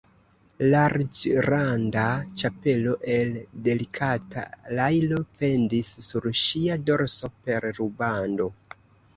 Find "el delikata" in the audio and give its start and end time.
3.17-4.47